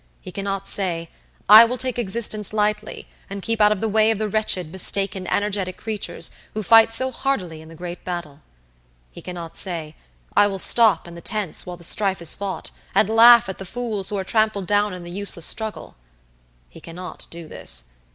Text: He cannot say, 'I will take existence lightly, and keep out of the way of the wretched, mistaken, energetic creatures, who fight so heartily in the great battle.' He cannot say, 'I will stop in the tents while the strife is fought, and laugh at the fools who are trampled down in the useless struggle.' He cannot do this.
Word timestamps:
He 0.19 0.31
cannot 0.31 0.67
say, 0.67 1.11
'I 1.47 1.65
will 1.65 1.77
take 1.77 1.99
existence 1.99 2.53
lightly, 2.53 3.07
and 3.29 3.43
keep 3.43 3.61
out 3.61 3.71
of 3.71 3.81
the 3.81 3.87
way 3.87 4.09
of 4.09 4.17
the 4.17 4.27
wretched, 4.27 4.71
mistaken, 4.71 5.27
energetic 5.27 5.77
creatures, 5.77 6.31
who 6.55 6.63
fight 6.63 6.91
so 6.91 7.11
heartily 7.11 7.61
in 7.61 7.69
the 7.69 7.75
great 7.75 8.03
battle.' 8.03 8.41
He 9.11 9.21
cannot 9.21 9.55
say, 9.55 9.95
'I 10.35 10.47
will 10.47 10.57
stop 10.57 11.07
in 11.07 11.13
the 11.13 11.21
tents 11.21 11.67
while 11.67 11.77
the 11.77 11.83
strife 11.83 12.19
is 12.19 12.33
fought, 12.33 12.71
and 12.95 13.09
laugh 13.11 13.47
at 13.47 13.59
the 13.59 13.63
fools 13.63 14.09
who 14.09 14.17
are 14.17 14.23
trampled 14.23 14.65
down 14.65 14.91
in 14.95 15.03
the 15.03 15.11
useless 15.11 15.45
struggle.' 15.45 15.95
He 16.67 16.81
cannot 16.81 17.27
do 17.29 17.47
this. 17.47 17.89